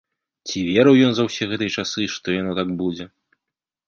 [0.51, 3.05] Ці верыў ён за ўсе гэтыя часы, што яно так будзе?